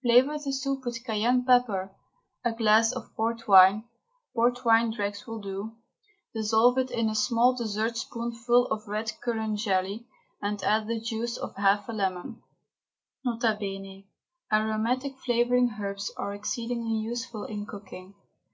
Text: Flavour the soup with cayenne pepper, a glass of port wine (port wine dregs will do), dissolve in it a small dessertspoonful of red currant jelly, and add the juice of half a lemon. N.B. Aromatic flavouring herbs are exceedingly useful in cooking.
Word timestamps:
Flavour 0.00 0.38
the 0.38 0.50
soup 0.50 0.86
with 0.86 1.04
cayenne 1.04 1.44
pepper, 1.44 1.94
a 2.42 2.52
glass 2.54 2.90
of 2.90 3.14
port 3.14 3.46
wine 3.46 3.84
(port 4.34 4.64
wine 4.64 4.90
dregs 4.90 5.26
will 5.26 5.42
do), 5.42 5.76
dissolve 6.34 6.78
in 6.78 6.88
it 6.88 7.10
a 7.10 7.14
small 7.14 7.54
dessertspoonful 7.54 8.64
of 8.68 8.88
red 8.88 9.12
currant 9.22 9.58
jelly, 9.58 10.06
and 10.40 10.62
add 10.62 10.86
the 10.86 10.98
juice 10.98 11.36
of 11.36 11.54
half 11.56 11.86
a 11.90 11.92
lemon. 11.92 12.42
N.B. 13.26 14.08
Aromatic 14.50 15.18
flavouring 15.18 15.76
herbs 15.78 16.10
are 16.16 16.32
exceedingly 16.32 16.96
useful 16.96 17.44
in 17.44 17.66
cooking. 17.66 18.14